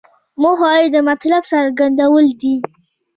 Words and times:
موخه 0.41 0.71
یې 0.79 0.87
د 0.93 0.97
مطلب 1.09 1.43
څرګندول 1.51 2.25
دي. 2.41 2.55